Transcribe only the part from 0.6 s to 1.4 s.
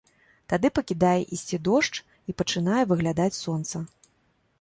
пакідае